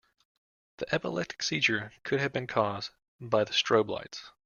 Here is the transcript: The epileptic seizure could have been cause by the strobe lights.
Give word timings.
The 0.77 0.95
epileptic 0.95 1.43
seizure 1.43 1.93
could 2.03 2.19
have 2.19 2.33
been 2.33 2.47
cause 2.47 2.89
by 3.19 3.43
the 3.43 3.53
strobe 3.53 3.89
lights. 3.91 4.31